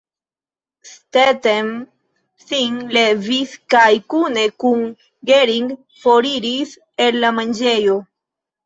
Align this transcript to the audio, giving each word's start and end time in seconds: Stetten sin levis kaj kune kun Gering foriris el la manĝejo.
Stetten 0.91 1.69
sin 2.47 2.79
levis 2.97 3.55
kaj 3.75 3.87
kune 4.15 4.49
kun 4.65 4.83
Gering 5.33 5.71
foriris 6.03 6.77
el 7.09 7.23
la 7.27 7.35
manĝejo. 7.41 8.05